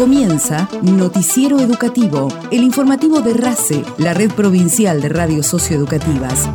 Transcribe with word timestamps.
Comienza 0.00 0.66
Noticiero 0.80 1.60
Educativo, 1.60 2.28
el 2.50 2.62
informativo 2.62 3.20
de 3.20 3.34
RACE, 3.34 3.84
la 3.98 4.14
red 4.14 4.30
provincial 4.30 5.02
de 5.02 5.10
radios 5.10 5.44
socioeducativas. 5.44 6.48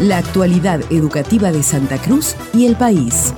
La 0.00 0.18
actualidad 0.18 0.80
educativa 0.90 1.52
de 1.52 1.62
Santa 1.62 1.98
Cruz 1.98 2.34
y 2.52 2.66
el 2.66 2.74
país. 2.74 3.32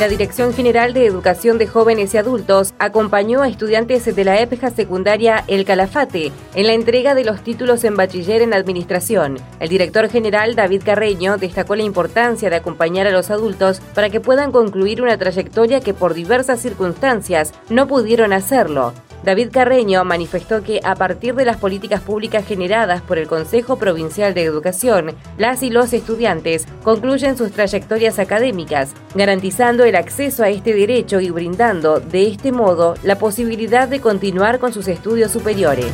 La 0.00 0.08
Dirección 0.08 0.52
General 0.52 0.92
de 0.92 1.06
Educación 1.06 1.56
de 1.56 1.68
Jóvenes 1.68 2.12
y 2.14 2.16
Adultos 2.18 2.74
acompañó 2.80 3.42
a 3.42 3.48
estudiantes 3.48 4.04
de 4.04 4.24
la 4.24 4.40
EPJA 4.40 4.70
secundaria 4.70 5.44
El 5.46 5.64
Calafate 5.64 6.32
en 6.56 6.66
la 6.66 6.72
entrega 6.72 7.14
de 7.14 7.24
los 7.24 7.42
títulos 7.42 7.84
en 7.84 7.96
bachiller 7.96 8.42
en 8.42 8.54
administración. 8.54 9.38
El 9.60 9.68
director 9.68 10.08
general 10.10 10.56
David 10.56 10.82
Carreño 10.84 11.38
destacó 11.38 11.76
la 11.76 11.84
importancia 11.84 12.50
de 12.50 12.56
acompañar 12.56 13.06
a 13.06 13.12
los 13.12 13.30
adultos 13.30 13.80
para 13.94 14.10
que 14.10 14.20
puedan 14.20 14.50
concluir 14.50 15.00
una 15.00 15.16
trayectoria 15.16 15.80
que 15.80 15.94
por 15.94 16.12
diversas 16.12 16.60
circunstancias 16.60 17.54
no 17.70 17.86
pudieron 17.86 18.32
hacerlo. 18.32 18.94
David 19.24 19.48
Carreño 19.52 20.04
manifestó 20.04 20.62
que 20.62 20.80
a 20.84 20.94
partir 20.94 21.34
de 21.34 21.46
las 21.46 21.56
políticas 21.56 22.02
públicas 22.02 22.46
generadas 22.46 23.00
por 23.00 23.16
el 23.16 23.26
Consejo 23.26 23.76
Provincial 23.78 24.34
de 24.34 24.44
Educación, 24.44 25.14
las 25.38 25.62
y 25.62 25.70
los 25.70 25.94
estudiantes 25.94 26.66
concluyen 26.82 27.38
sus 27.38 27.50
trayectorias 27.50 28.18
académicas, 28.18 28.92
garantizando 29.14 29.84
el 29.84 29.96
acceso 29.96 30.44
a 30.44 30.50
este 30.50 30.74
derecho 30.74 31.20
y 31.20 31.30
brindando, 31.30 32.00
de 32.00 32.28
este 32.28 32.52
modo, 32.52 32.96
la 33.02 33.16
posibilidad 33.16 33.88
de 33.88 34.00
continuar 34.00 34.58
con 34.58 34.74
sus 34.74 34.88
estudios 34.88 35.32
superiores. 35.32 35.90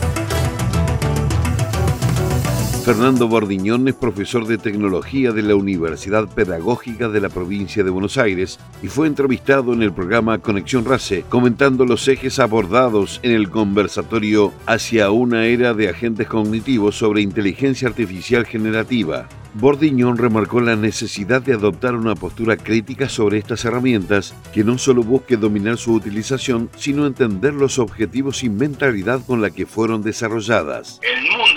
Fernando 2.91 3.29
Bordiñón 3.29 3.87
es 3.87 3.95
profesor 3.95 4.49
de 4.49 4.59
tecnología 4.59 5.31
de 5.31 5.43
la 5.43 5.55
Universidad 5.55 6.27
Pedagógica 6.27 7.09
de 7.09 7.21
la 7.21 7.29
provincia 7.29 7.85
de 7.85 7.91
Buenos 7.91 8.19
Aires 8.19 8.59
y 8.83 8.89
fue 8.89 9.07
entrevistado 9.07 9.73
en 9.73 9.83
el 9.83 9.93
programa 9.93 10.39
Conexión 10.39 10.85
RACE 10.85 11.23
comentando 11.29 11.87
los 11.87 12.09
ejes 12.09 12.41
abordados 12.41 13.21
en 13.23 13.31
el 13.31 13.49
conversatorio 13.49 14.53
hacia 14.67 15.13
una 15.13 15.47
era 15.47 15.73
de 15.73 15.89
agentes 15.89 16.27
cognitivos 16.27 16.97
sobre 16.97 17.23
inteligencia 17.23 17.87
artificial 17.87 18.45
generativa. 18.45 19.29
Bordiñón 19.55 20.17
remarcó 20.17 20.61
la 20.61 20.75
necesidad 20.75 21.43
de 21.43 21.55
adoptar 21.55 21.95
una 21.95 22.17
postura 22.17 22.57
crítica 22.57 23.09
sobre 23.09 23.39
estas 23.39 23.65
herramientas 23.65 24.35
que 24.53 24.65
no 24.65 24.79
solo 24.79 25.05
busque 25.05 25.37
dominar 25.37 25.77
su 25.77 25.93
utilización, 25.93 26.71
sino 26.77 27.07
entender 27.07 27.55
los 27.55 27.79
objetivos 27.79 28.43
y 28.43 28.49
mentalidad 28.49 29.25
con 29.25 29.43
la 29.43 29.51
que 29.51 29.67
fueron 29.67 30.03
desarrolladas. 30.03 31.01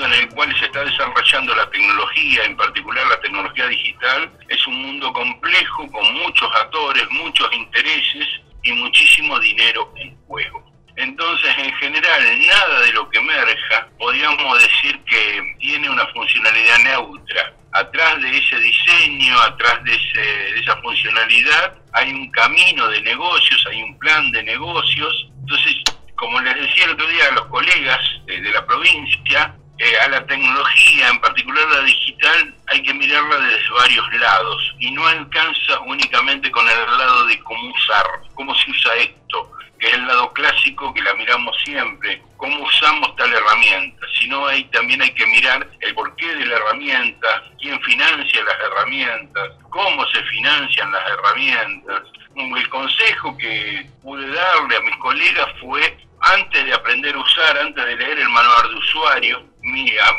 Mundo 0.03 0.15
en 0.15 0.23
el 0.23 0.29
cual 0.29 0.59
se 0.59 0.65
está 0.65 0.83
desarrollando 0.83 1.55
la 1.55 1.69
tecnología, 1.69 2.43
en 2.45 2.57
particular 2.57 3.05
la 3.07 3.19
tecnología 3.21 3.67
digital, 3.67 4.31
es 4.49 4.67
un 4.67 4.81
mundo 4.81 5.11
complejo 5.13 5.91
con 5.91 6.13
muchos 6.13 6.49
actores, 6.55 7.03
muchos 7.11 7.51
intereses 7.53 8.27
y 8.63 8.71
muchísimo 8.73 9.39
dinero 9.39 9.91
en 9.97 10.15
juego. 10.25 10.63
Entonces, 10.95 11.55
en 11.57 11.73
general, 11.75 12.47
nada 12.47 12.81
de 12.81 12.93
lo 12.93 13.09
que 13.09 13.17
emerja, 13.17 13.87
podríamos 13.97 14.61
decir 14.61 14.99
que 15.05 15.55
tiene 15.59 15.89
una 15.89 16.05
funcionalidad 16.07 16.77
neutra 16.79 17.53
atrás 17.71 18.21
de 18.21 18.37
ese 18.37 18.59
diseño, 18.59 19.39
atrás 19.41 19.83
de, 19.83 20.59
esa 20.59 20.77
funcionalidad, 20.77 21.75
hay 21.93 22.13
un 22.13 22.29
camino 22.29 22.87
de 22.89 23.01
negocios, 23.01 23.65
hay 23.71 23.81
un 23.81 23.97
plan 23.97 24.31
de 24.31 24.43
negocios. 24.43 25.29
Entonces, 25.41 25.77
como 26.15 26.39
les 26.41 26.55
decía 26.55 26.85
el 26.85 26.91
otro 26.91 27.07
día 27.07 27.27
a 27.29 27.31
los 27.31 27.45
colegas 27.47 27.99
de, 28.27 28.39
la 28.51 28.65
provincia, 28.65 29.55
eh, 29.79 29.97
a 30.05 30.07
la 30.09 30.25
tecnología, 30.25 31.09
en 31.09 31.19
particular 31.19 31.67
la 31.69 31.81
digital, 31.81 32.53
hay 32.67 32.83
que 32.83 32.93
mirarla 32.93 33.37
desde 33.37 33.71
varios 33.71 34.13
lados. 34.13 34.75
Y 34.79 34.91
no 34.91 35.05
alcanza 35.07 35.79
únicamente 35.87 36.51
con 36.51 36.67
el 36.69 36.97
lado 36.97 37.25
de 37.25 37.39
cómo 37.39 37.73
usar, 37.73 38.05
cómo 38.35 38.53
se 38.55 38.71
usa 38.71 38.95
esto, 38.95 39.51
que 39.79 39.87
es 39.87 39.93
el 39.95 40.07
lado 40.07 40.31
clásico 40.33 40.93
que 40.93 41.01
la 41.01 41.13
miramos 41.15 41.57
siempre, 41.65 42.21
cómo 42.37 42.63
usamos 42.63 43.15
tal 43.15 43.33
herramienta, 43.33 44.05
sino 44.19 44.45
ahí 44.47 44.63
también 44.65 45.01
hay 45.01 45.11
que 45.11 45.25
mirar 45.25 45.67
el 45.81 45.95
porqué 45.95 46.27
de 46.35 46.45
la 46.45 46.55
herramienta, 46.55 47.43
quién 47.59 47.81
financia 47.81 48.43
las 48.43 48.59
herramientas, 48.59 49.51
cómo 49.69 50.05
se 50.07 50.23
financian 50.23 50.91
las 50.91 51.09
herramientas. 51.09 52.03
El 52.35 52.69
consejo 52.69 53.37
que 53.37 53.85
pude 54.01 54.27
darle 54.27 54.77
a 54.77 54.81
mis 54.81 54.97
colegas 54.97 55.47
fue, 55.59 55.97
antes 56.23 56.65
de 56.65 56.73
aprender 56.73 57.13
a 57.15 57.19
usar, 57.19 57.57
antes 57.57 57.85
de 57.85 57.95
leer 57.95 58.19
el 58.19 58.29
manual 58.29 58.69
de 58.69 58.75
usuario, 58.75 59.43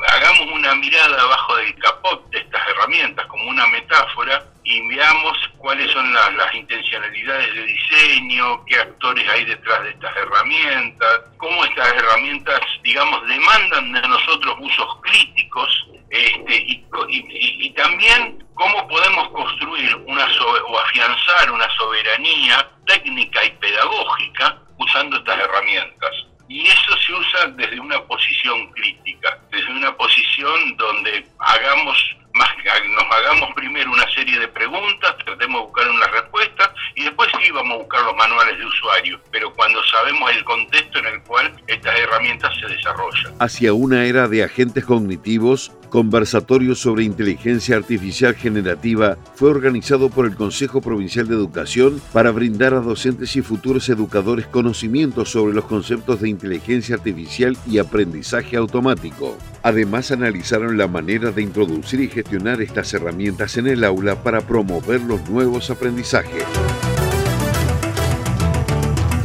hagamos 0.08 0.52
una 0.52 0.74
mirada 0.74 1.22
abajo 1.22 1.56
del 1.56 1.74
capot 1.76 2.30
de 2.30 2.38
estas 2.38 2.68
herramientas 2.68 3.26
como 3.26 3.48
una 3.48 3.66
metáfora 3.68 4.44
y 4.64 4.86
veamos 4.88 5.38
cuáles 5.58 5.90
son 5.92 6.12
las 6.12 6.54
intencionalidades 6.54 7.54
de 7.54 7.62
diseño, 7.62 8.64
qué 8.66 8.76
actores 8.76 9.28
hay 9.28 9.44
detrás 9.44 9.82
de 9.84 9.90
estas 9.90 10.16
herramientas, 10.16 11.20
cómo 11.38 11.64
estas 11.64 11.88
herramientas, 11.94 12.60
digamos, 12.82 13.26
demandan 13.26 13.92
de 13.92 14.08
nosotros 14.08 14.56
usos 14.60 14.96
críticos 15.02 15.86
este, 16.10 16.56
y, 16.56 16.84
y, 17.08 17.70
también 17.70 18.44
cómo 18.54 18.86
podemos 18.88 19.28
construir 19.30 19.96
una 20.06 20.26
o 20.68 20.78
afianzar 20.78 21.50
una 21.50 21.68
soberanía 21.76 22.68
técnica 22.86 23.44
y 23.44 23.50
pedagógica 23.50 24.63
usando 24.78 25.16
estas 25.16 25.38
herramientas. 25.38 26.10
Y 26.48 26.66
eso 26.66 26.96
se 27.06 27.12
usa 27.12 27.46
desde 27.56 27.80
una 27.80 28.00
posición 28.02 28.70
crítica, 28.72 29.38
desde 29.50 29.72
una 29.72 29.96
posición 29.96 30.76
donde 30.76 31.26
hagamos 31.38 32.16
más 32.34 32.50
nos 32.88 33.04
hagamos 33.12 33.54
primero 33.54 33.92
una 33.92 34.10
serie 34.10 34.38
de 34.38 34.48
preguntas, 34.48 35.16
tratemos 35.24 35.60
de 35.60 35.66
buscar 35.66 35.88
una 35.88 36.06
respuesta 36.08 36.74
y 36.96 37.04
después 37.04 37.30
sí 37.40 37.50
vamos 37.52 37.74
a 37.74 37.78
buscar 37.78 38.02
los 38.02 38.16
manuales 38.16 38.58
de 38.58 38.66
usuario, 38.66 39.20
pero 39.30 39.52
cuando 39.54 39.82
sabemos 39.84 40.30
el 40.32 40.44
contexto 40.44 40.98
en 40.98 41.06
el 41.06 41.22
cual 41.22 41.54
estas 41.84 42.00
herramientas 42.00 42.50
se 42.58 42.66
desarrollan. 42.66 43.34
Hacia 43.38 43.74
una 43.74 44.04
era 44.06 44.26
de 44.26 44.42
agentes 44.42 44.84
cognitivos, 44.84 45.70
conversatorio 45.90 46.74
sobre 46.74 47.04
inteligencia 47.04 47.76
artificial 47.76 48.34
generativa 48.34 49.18
fue 49.34 49.50
organizado 49.50 50.08
por 50.08 50.26
el 50.26 50.34
Consejo 50.34 50.80
Provincial 50.80 51.28
de 51.28 51.34
Educación 51.34 52.00
para 52.12 52.30
brindar 52.30 52.72
a 52.72 52.80
docentes 52.80 53.36
y 53.36 53.42
futuros 53.42 53.88
educadores 53.90 54.46
conocimientos 54.46 55.30
sobre 55.30 55.54
los 55.54 55.66
conceptos 55.66 56.20
de 56.20 56.30
inteligencia 56.30 56.96
artificial 56.96 57.56
y 57.68 57.78
aprendizaje 57.78 58.56
automático. 58.56 59.36
Además, 59.62 60.10
analizaron 60.10 60.78
la 60.78 60.88
manera 60.88 61.32
de 61.32 61.42
introducir 61.42 62.00
y 62.00 62.08
gestionar 62.08 62.62
estas 62.62 62.92
herramientas 62.94 63.56
en 63.58 63.66
el 63.66 63.84
aula 63.84 64.22
para 64.22 64.40
promover 64.40 65.02
los 65.02 65.28
nuevos 65.28 65.70
aprendizajes. 65.70 66.44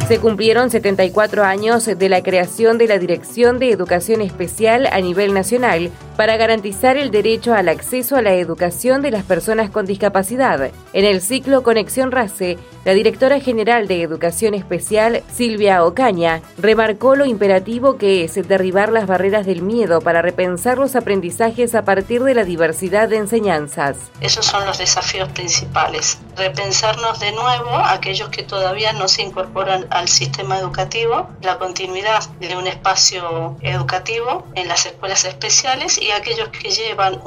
Se 0.09 0.17
cumplieron 0.17 0.71
74 0.71 1.43
años 1.43 1.85
de 1.85 2.09
la 2.09 2.23
creación 2.23 2.79
de 2.79 2.87
la 2.87 2.97
Dirección 2.97 3.59
de 3.59 3.69
Educación 3.69 4.21
Especial 4.21 4.87
a 4.91 4.99
nivel 5.01 5.35
nacional 5.35 5.91
para 6.17 6.35
garantizar 6.35 6.97
el 6.97 7.11
derecho 7.11 7.53
al 7.53 7.69
acceso 7.69 8.15
a 8.15 8.23
la 8.23 8.33
educación 8.33 9.03
de 9.03 9.11
las 9.11 9.23
personas 9.23 9.69
con 9.69 9.85
discapacidad. 9.85 10.71
En 10.93 11.05
el 11.05 11.21
ciclo 11.21 11.61
Conexión 11.61 12.11
RACE, 12.11 12.57
la 12.85 12.93
directora 12.93 13.39
general 13.39 13.87
de 13.87 14.01
Educación 14.01 14.55
Especial, 14.55 15.21
Silvia 15.31 15.85
Ocaña, 15.85 16.41
remarcó 16.57 17.15
lo 17.15 17.25
imperativo 17.25 17.97
que 17.97 18.23
es 18.23 18.33
derribar 18.47 18.91
las 18.91 19.05
barreras 19.05 19.45
del 19.45 19.61
miedo 19.61 20.01
para 20.01 20.23
repensar 20.23 20.79
los 20.79 20.95
aprendizajes 20.95 21.75
a 21.75 21.83
partir 21.83 22.23
de 22.23 22.33
la 22.33 22.45
diversidad 22.45 23.09
de 23.09 23.17
enseñanzas. 23.17 23.95
Esos 24.21 24.47
son 24.47 24.65
los 24.65 24.79
desafíos 24.79 25.29
principales. 25.29 26.17
Repensarnos 26.39 27.19
de 27.19 27.33
nuevo 27.33 27.69
aquellos 27.69 28.29
que 28.29 28.43
todavía 28.43 28.93
no 28.93 29.09
se 29.09 29.23
incorporan 29.23 29.85
al 29.89 30.07
sistema 30.07 30.57
educativo, 30.57 31.29
la 31.41 31.57
continuidad 31.57 32.29
de 32.39 32.55
un 32.55 32.65
espacio 32.65 33.57
educativo 33.59 34.47
en 34.55 34.69
las 34.69 34.85
escuelas 34.85 35.25
especiales 35.25 36.01
y 36.01 36.11
aquellos 36.11 36.47
que 36.47 36.69
llevan 36.69 37.19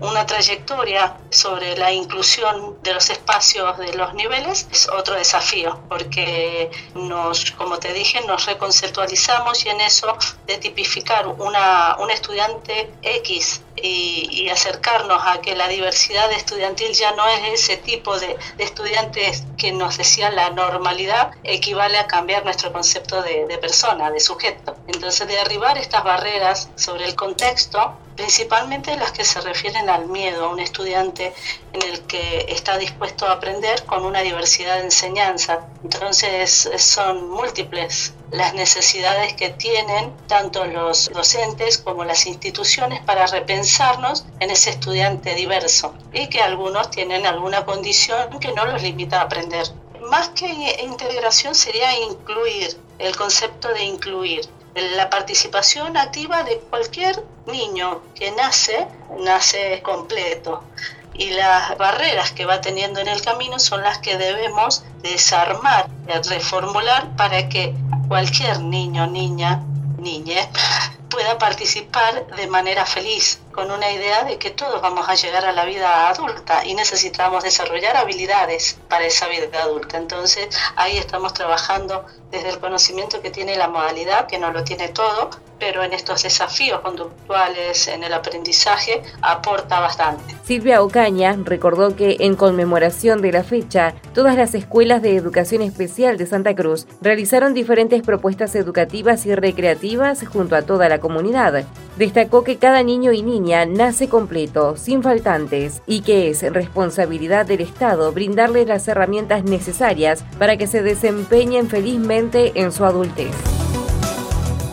una 0.00 0.26
trayectoria 0.26 1.16
sobre 1.30 1.76
la 1.76 1.92
inclusión 1.92 2.76
de 2.82 2.94
los 2.94 3.10
espacios 3.10 3.78
de 3.78 3.92
los 3.94 4.14
niveles 4.14 4.66
es 4.70 4.88
otro 4.88 5.14
desafío 5.14 5.80
porque 5.88 6.70
nos, 6.94 7.52
como 7.52 7.78
te 7.78 7.92
dije, 7.92 8.20
nos 8.26 8.46
reconceptualizamos 8.46 9.64
y 9.64 9.68
en 9.68 9.80
eso 9.80 10.16
de 10.46 10.58
tipificar 10.58 11.26
una, 11.26 11.96
un 12.00 12.10
estudiante 12.10 12.92
X 13.02 13.62
y, 13.76 14.48
acercarnos 14.48 15.20
a 15.26 15.40
que 15.40 15.56
la 15.56 15.68
diversidad 15.68 16.30
estudiantil 16.32 16.92
ya 16.92 17.12
no 17.12 17.26
es 17.26 17.62
ese 17.62 17.76
tipo 17.76 18.18
de, 18.18 18.36
estudiantes 18.58 19.42
que 19.58 19.72
nos 19.72 19.96
decía 19.96 20.30
la 20.30 20.50
normalidad, 20.50 21.32
equivale 21.42 21.98
a 21.98 22.06
cambiar 22.06 22.44
nuestro 22.44 22.72
concepto 22.72 23.22
de, 23.22 23.46
de 23.46 23.58
persona, 23.58 24.10
de 24.10 24.20
sujeto. 24.20 24.76
Entonces, 24.86 25.26
de 25.26 25.34
derribar 25.34 25.76
estas 25.76 26.04
barreras 26.04 26.70
sobre 26.76 27.06
el 27.06 27.16
contexto, 27.16 27.96
principalmente 28.16 28.96
las 28.96 29.12
que 29.12 29.24
se 29.24 29.40
refieren 29.40 29.88
al 29.88 30.06
miedo, 30.06 30.44
a 30.44 30.48
un 30.48 30.60
estudiante 30.60 31.32
en 31.72 31.82
el 31.82 32.00
que 32.02 32.46
está 32.48 32.78
dispuesto 32.78 33.26
a 33.26 33.32
aprender 33.32 33.84
con 33.84 34.04
una 34.04 34.20
diversidad 34.20 34.76
de 34.76 34.84
enseñanza. 34.84 35.66
Entonces 35.82 36.70
son 36.78 37.30
múltiples 37.30 38.14
las 38.30 38.54
necesidades 38.54 39.34
que 39.34 39.50
tienen 39.50 40.12
tanto 40.26 40.64
los 40.64 41.10
docentes 41.12 41.78
como 41.78 42.04
las 42.04 42.26
instituciones 42.26 43.00
para 43.02 43.26
repensarnos 43.26 44.26
en 44.40 44.50
ese 44.50 44.70
estudiante 44.70 45.34
diverso 45.34 45.94
y 46.12 46.28
que 46.28 46.40
algunos 46.40 46.90
tienen 46.90 47.26
alguna 47.26 47.64
condición 47.64 48.38
que 48.40 48.52
no 48.52 48.64
los 48.66 48.82
limita 48.82 49.20
a 49.20 49.24
aprender 49.24 49.66
más 50.04 50.28
que 50.30 50.46
integración 50.82 51.54
sería 51.54 51.98
incluir, 51.98 52.76
el 52.98 53.16
concepto 53.16 53.68
de 53.68 53.84
incluir. 53.84 54.48
La 54.74 55.08
participación 55.08 55.96
activa 55.96 56.42
de 56.42 56.58
cualquier 56.58 57.22
niño 57.46 58.02
que 58.14 58.32
nace, 58.32 58.88
nace 59.20 59.80
completo. 59.82 60.64
Y 61.12 61.30
las 61.30 61.78
barreras 61.78 62.32
que 62.32 62.44
va 62.44 62.60
teniendo 62.60 62.98
en 63.00 63.06
el 63.06 63.22
camino 63.22 63.60
son 63.60 63.82
las 63.82 63.98
que 63.98 64.18
debemos 64.18 64.82
desarmar, 65.00 65.88
reformular 66.28 67.14
para 67.16 67.48
que 67.48 67.72
cualquier 68.08 68.60
niño, 68.60 69.06
niña, 69.06 69.62
niña 69.98 70.48
pueda 71.08 71.38
participar 71.38 72.26
de 72.34 72.48
manera 72.48 72.84
feliz, 72.84 73.38
con 73.54 73.70
una 73.70 73.90
idea 73.90 74.24
de 74.24 74.38
que 74.38 74.50
todos 74.50 74.82
vamos 74.82 75.08
a 75.08 75.14
llegar 75.14 75.44
a 75.44 75.52
la 75.52 75.64
vida 75.64 76.08
adulta 76.08 76.64
y 76.64 76.74
necesitamos 76.74 77.44
desarrollar 77.44 77.96
habilidades 77.96 78.78
para 78.88 79.06
esa 79.06 79.28
vida 79.28 79.62
adulta. 79.62 79.96
Entonces 79.96 80.48
ahí 80.76 80.98
estamos 80.98 81.32
trabajando 81.34 82.04
desde 82.30 82.50
el 82.50 82.58
conocimiento 82.58 83.22
que 83.22 83.30
tiene 83.30 83.56
la 83.56 83.68
modalidad, 83.68 84.26
que 84.26 84.38
no 84.38 84.50
lo 84.50 84.64
tiene 84.64 84.88
todo, 84.88 85.30
pero 85.58 85.82
en 85.82 85.92
estos 85.92 86.22
desafíos 86.22 86.80
conductuales, 86.80 87.88
en 87.88 88.04
el 88.04 88.12
aprendizaje, 88.12 89.02
aporta 89.22 89.80
bastante. 89.80 90.36
Silvia 90.44 90.82
Ocaña 90.82 91.36
recordó 91.42 91.96
que 91.96 92.16
en 92.20 92.36
conmemoración 92.36 93.22
de 93.22 93.32
la 93.32 93.44
fecha, 93.44 93.94
todas 94.12 94.36
las 94.36 94.54
escuelas 94.54 95.02
de 95.02 95.16
educación 95.16 95.62
especial 95.62 96.16
de 96.16 96.26
Santa 96.26 96.54
Cruz 96.54 96.86
realizaron 97.00 97.54
diferentes 97.54 98.02
propuestas 98.02 98.54
educativas 98.54 99.26
y 99.26 99.34
recreativas 99.34 100.26
junto 100.26 100.56
a 100.56 100.62
toda 100.62 100.88
la 100.88 101.00
comunidad. 101.00 101.64
Destacó 101.96 102.42
que 102.44 102.56
cada 102.56 102.82
niño 102.82 103.12
y 103.12 103.22
niña 103.22 103.66
nace 103.66 104.08
completo, 104.08 104.76
sin 104.76 105.02
faltantes, 105.02 105.80
y 105.86 106.02
que 106.02 106.28
es 106.30 106.42
responsabilidad 106.52 107.46
del 107.46 107.60
Estado 107.60 108.12
brindarles 108.12 108.66
las 108.66 108.86
herramientas 108.88 109.44
necesarias 109.44 110.24
para 110.38 110.56
que 110.56 110.66
se 110.66 110.82
desempeñen 110.82 111.68
felizmente 111.68 112.52
en 112.56 112.72
su 112.72 112.84
adultez. 112.84 113.63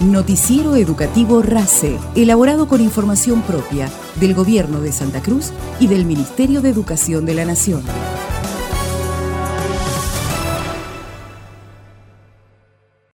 Noticiero 0.02 0.76
Educativo 0.76 1.44
RACE, 1.44 2.00
elaborado 2.16 2.68
con 2.68 2.82
información 2.82 3.44
propia 3.44 3.88
del 4.20 4.34
Gobierno 4.34 4.82
de 4.82 4.92
Santa 4.92 5.22
Cruz 5.22 5.52
y 5.80 5.86
del 5.86 6.06
Ministerio 6.06 6.64
de 6.64 6.70
Educación 6.70 7.24
de 7.28 7.36
la 7.36 7.46
Nación. 7.46 7.84